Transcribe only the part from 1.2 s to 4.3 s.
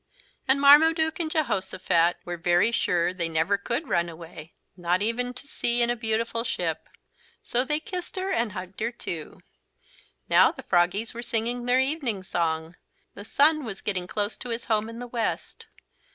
Jehosophat were very sure they never could run